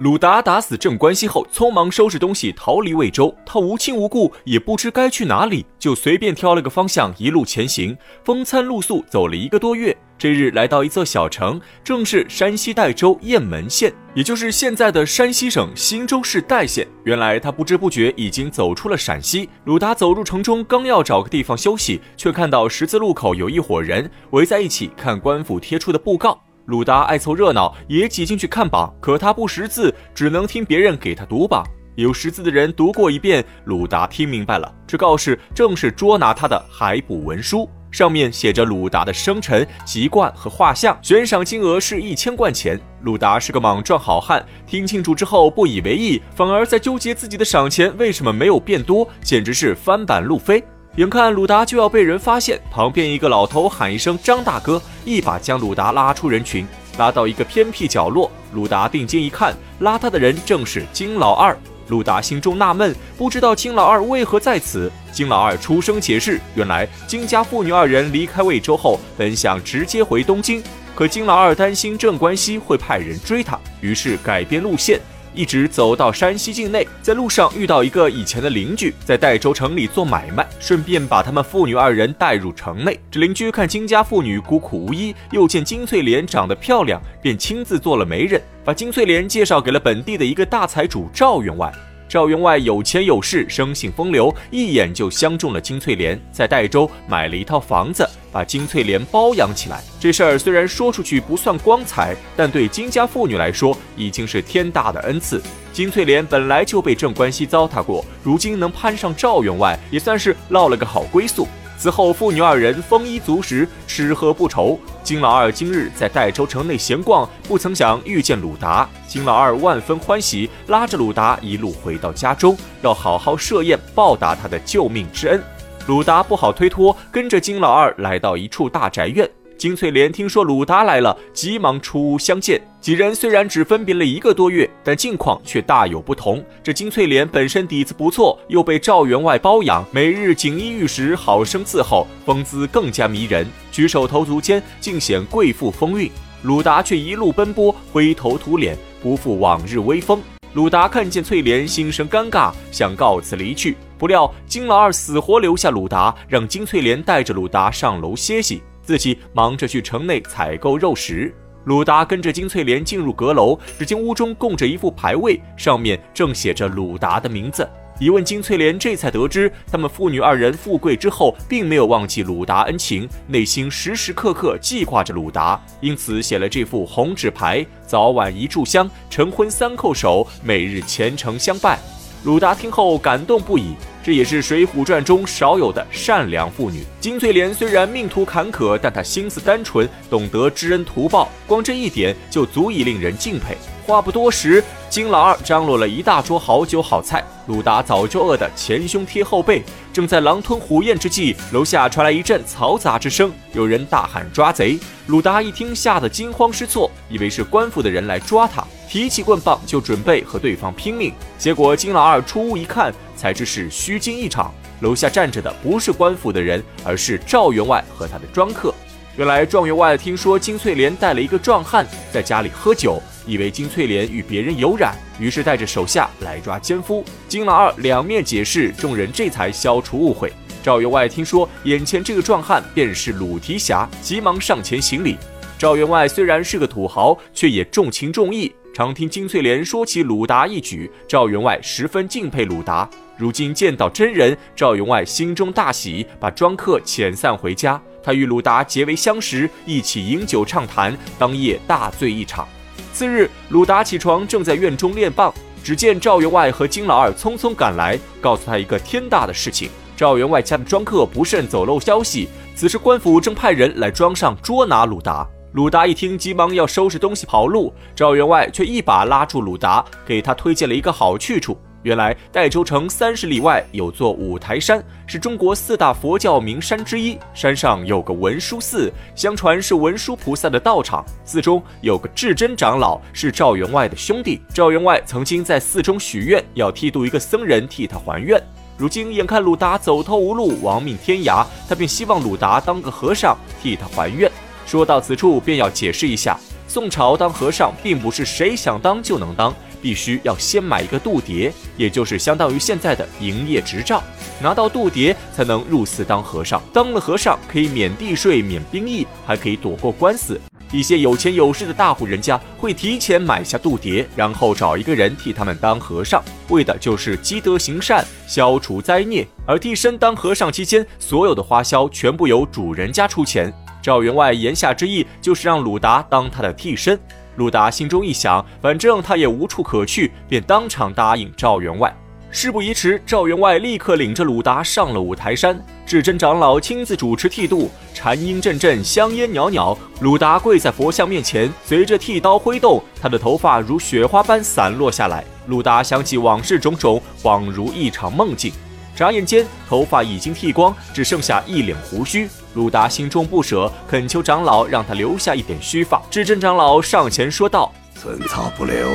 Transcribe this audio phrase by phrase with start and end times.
[0.00, 3.32] 鲁达打死镇关西后，匆忙收拾东西逃离魏州。
[3.46, 9.96] 他无亲无故，也不知该去哪里，就随便挑了个方向，一路前行，风餐露宿，走了一个多月。
[10.18, 16.84] 这日来到一座小城，正是山西代州雁门县，也就是现在的山西省忻州市代县。
[17.04, 19.48] 原来他不知不觉已经走出了陕西。
[19.64, 26.40] 鲁达走入城中，刚要找个地方休息，却看到十字路口有一伙人围在一起看官府贴出的布告。
[26.66, 28.92] 鲁达爱凑热闹，也挤进去看榜。
[28.98, 31.62] 可他不识字，只能听别人给他读榜。
[31.94, 34.74] 有识字的人读过一遍，鲁达听明白了。
[34.86, 42.80] 这告示正是捉拿他的海捕文书，上面写着鲁达的生辰、籍贯和画像，悬赏金额是一千贯钱。
[43.02, 50.64] 鲁达是个莽撞好汉，听清楚之后不以为意，反而在纠结自己的赏钱为什么没有变多，简直是翻版路飞。
[50.96, 56.64] 眼看鲁达就要被人发现，旁边一个老头喊一声“张大哥”，一把将鲁达拉出人群，
[56.96, 58.30] 拉到一个偏僻角落。
[58.52, 61.56] 鲁达定睛一看，拉他的人正是金老二。
[61.88, 64.88] 鲁达心中纳闷，不知道金老二为何在此。
[65.10, 70.62] 金老二出声解释，原来金家父女二人离开魏州后，本想直接回东京，
[70.94, 75.00] 可金老二担心镇关西会派人追他，于是改变路线。
[75.34, 82.98] 一直走到山西境内，在路上遇到一个以前的邻居，在代州城里做买卖，顺便把他们父女二人带入城内。
[83.10, 91.72] 这邻居看金家父女孤苦无依，又见金翠莲长得漂亮，便亲自做了媒人，把金翠莲介绍给了本地的一个大财主赵员外。
[92.14, 99.82] 赵员外有钱有势，生性风流，一眼就相中了金翠莲，在代州买了一套房子，把金翠莲包养起来。
[99.98, 105.42] 这事儿虽然说出去不算光彩，但对金家妇女来说已经是天大的恩赐。
[105.72, 111.48] 金翠莲本来就被镇关西糟蹋过，如今能攀上赵员外，也算是落了个好归宿。
[111.76, 114.78] 此后，父女二人丰衣足食，吃喝不愁。
[115.02, 118.88] 金老二今日在代州城内闲逛，不曾想遇见鲁达。
[119.06, 125.42] 金老二万分欢喜，拉着鲁达一路回到家中，要好好设宴报答他的救命之恩。
[125.86, 129.28] 鲁达不好推脱，跟着金老二来到一处大宅院。
[129.64, 132.60] 金翠莲听说鲁达来了，急忙出屋相见。
[132.82, 136.44] 几人虽然只分别了一个多月，但境况却大有不同。
[136.62, 146.10] 这金翠莲本身底子不错，又被赵员外包养，每日锦衣玉食，好生伺候，风姿更加迷人，举手投足间尽显贵妇风韵。
[146.42, 150.20] 鲁达却一路奔波，灰头土脸，不复往日威风。
[150.52, 158.62] 鲁达看见翠莲，心生尴尬，想告辞离去，不料金老二死活留下鲁达，让金翠莲带着鲁达上楼歇息。
[158.84, 161.34] 自己忙着去城内采购肉食，
[161.64, 167.68] 鲁达跟着金翠莲进入阁楼，只见屋中供着一副牌位，上面正写着鲁达的名字。
[168.00, 181.78] 一问金翠莲，这才得知他们父女二人富贵之后，并没有忘记鲁达恩情，内心时时刻刻记挂着鲁达，因此写了这副红纸牌：早晚一炷香，成婚三叩首，每日虔诚相拜。
[182.24, 183.74] 鲁达听后感动不已。
[184.04, 186.84] 这也是《水浒传》中少有的善良妇女。
[187.00, 193.56] 金翠莲虽然命途坎坷，但她心思单纯，懂得知恩图报，光这一点就足以令人敬佩。
[193.86, 199.62] 话不多时，金老二张罗了一大桌好酒好菜，鲁达早就饿得前胸贴后背。
[199.92, 204.78] 正在狼吞虎咽之际，楼下传来一阵嘈杂之声，有人大喊抓贼。
[205.06, 211.12] 鲁达一听，吓得惊慌失措，以为是官府的人来抓他，提起棍棒就准备和对方拼命。
[211.38, 212.92] 结果金老二出屋一看。
[213.16, 218.73] 才知是虚惊一场，楼下站着的不是官府的人，而是赵员外和他的庄客。
[219.16, 227.04] 原来状元外听说金翠莲带了一个壮汉在家里喝酒，以为金翠莲与别人有染，于是带着手下来抓奸夫。
[227.28, 230.32] 金老二两面解释，众人这才消除误会。
[230.64, 235.16] 赵员外听说眼前这个壮汉便是鲁提辖，急忙上前行礼。
[235.56, 238.52] 赵员外虽然是个土豪，却也重情重义。
[238.74, 242.90] 常听金翠莲说起鲁达一举，赵员外十分敬佩鲁达。
[243.16, 247.80] 如今见到真人，赵员外心中大喜，把庄客遣散回家。
[248.04, 252.46] 他与鲁达结为相识，一起饮酒畅谈，当夜大醉一场。
[252.92, 255.32] 次日，鲁达起床，正在院中练棒，
[255.64, 265.26] 只见赵员外和金老二匆匆赶来，告诉他一个天大的事情：赵员外家的庄客不慎走漏消息，此时官府正派人来庄上捉拿鲁达。
[265.52, 271.56] 鲁达一听，急忙要收拾东西跑路，赵员外却一把拉住鲁达，给他推荐了一个好去处。
[271.84, 277.18] 原来代州城三十里外有座五台山，是中国四大佛教名山之一。
[277.34, 281.04] 山上有个文殊寺，相传是文殊菩萨的道场。
[281.26, 284.40] 寺中有个智真长老，是赵员外的兄弟。
[284.54, 288.42] 赵员外曾经在寺中许愿，要剃度一个僧人替他还愿。
[288.78, 294.32] 如今眼看鲁达走投无路，亡命天涯，他便希望鲁达当个和尚替他还愿。
[294.64, 304.02] 说到此处，便要解释一下：宋朝当和尚并不是谁想当就能当，必须要先买一个度牒，也就是相当于现在的营业执照，
[304.40, 306.60] 拿到度牒才能入寺当和尚。
[306.72, 310.40] 当了和尚可以免地税、免兵役，还可以躲过官司。
[310.72, 319.24] 一些有钱有势的大户人家会提前买下度牒，然后找一个人替他们当和尚，为的就是积德行善、消除灾孽。
[319.46, 323.52] 而替身当和尚期间，所有的花销全部由主人家出钱。
[323.84, 326.98] 赵员外言下之意就是让鲁达当他的替身。
[327.36, 331.94] 鲁达心中一想，反正他也无处可去，便当场答应赵员外。
[332.30, 335.62] 事不宜迟，赵员外立刻领着鲁达上了五台山。
[335.84, 339.76] 智真长老亲自主持剃度，禅音阵阵，香烟袅袅。
[340.00, 345.22] 鲁达跪在佛像面前，随着剃刀挥动，他的头发如雪花般散落下来。
[345.48, 348.50] 鲁达想起往事种种，恍如一场梦境。
[348.96, 352.26] 眨眼间，头发已经剃光，只剩下一脸胡须。
[352.54, 356.00] 鲁达心中不舍，恳求长老让他留下一点须发。
[356.08, 358.88] 智真长老上前说道：“寸草不留，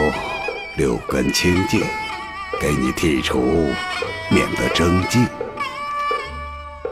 [0.77, 1.81] 六根清净。”
[2.59, 3.39] 给你剔除，
[4.29, 5.25] 免得争竞。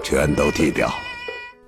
[0.04, 0.90] 全都剃掉。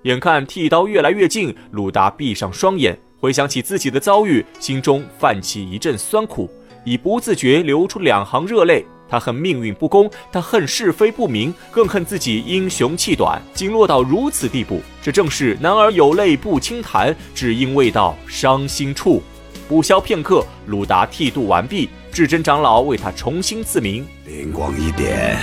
[0.03, 6.49] 眼看剃刀越来越近，鲁达闭上双眼，回想起自己的遭遇，心中泛起一阵酸苦，
[6.85, 8.85] 已不自觉流出两行热泪。
[9.09, 14.81] 他恨命运不公，他恨是非不明，更恨自己英雄气短，竟落到如此地步。
[15.01, 19.21] 这正是男儿有泪不轻弹，只因未到伤心处。
[19.67, 21.89] 不消片刻，鲁达剃度完毕。
[22.11, 25.37] 智真长老为他重新赐名，灵光一点，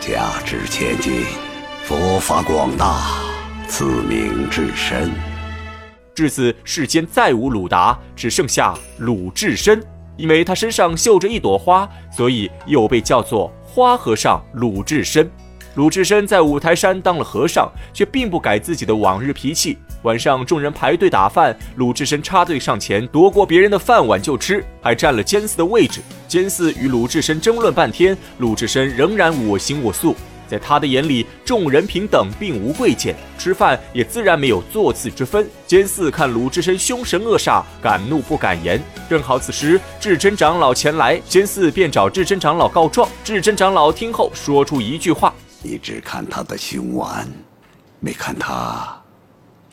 [0.00, 1.22] 价值千金，
[1.84, 3.20] 佛法广大，
[3.68, 5.12] 赐名至深。
[6.12, 9.80] 至此，世间再无鲁达，只剩下鲁智深。
[10.16, 15.30] 因为他身上绣着一朵花，所以又被叫做花和尚鲁智深。
[15.74, 19.76] 鲁智深在五台山当了和尚，却并不改自己的往日脾气。
[20.04, 26.00] 晚上，众人排队打饭，鲁智深插队上前夺过别人的饭碗就吃，还占了监寺的位置。
[26.26, 30.16] 监寺与鲁智深争论半天，鲁智深仍然我行我素。
[30.48, 35.48] 在他的眼里，众人平等，并无贵贱，吃饭也自然没有座次之分。
[35.66, 38.82] 监寺看鲁智深凶神恶煞，敢怒不敢言。
[39.08, 43.08] 正好此时智真长老前来，监寺便找智真长老告状。
[43.24, 47.28] 智真长老听后说出一句话：“你只看他的凶顽，
[48.00, 49.00] 没看他。”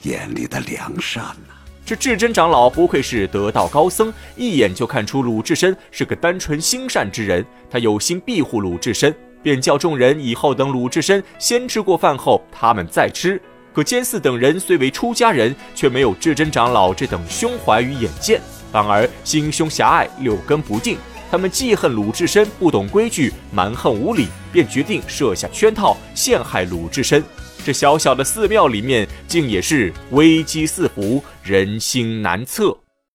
[0.04, 1.54] 眼里的良善呐！
[1.86, 7.46] 这智真长老不愧是得道高僧，一眼就看出鲁智深是个单纯心善之人。
[7.70, 13.40] 他有心庇护鲁智深，便叫众人以后等鲁智深先吃过饭后，他们再吃。
[13.74, 18.40] 可监寺等人虽为出家人，却没有智真长老这等胸怀与眼见，
[18.72, 20.98] 反而心胸狭隘，六根不净。
[21.30, 27.24] 他们记恨鲁智深不懂规矩，蛮横无理，便决定设下圈套，陷害鲁智深。
[27.66, 32.83] 这小小的寺庙里面，竟也是危机四伏，人心难测。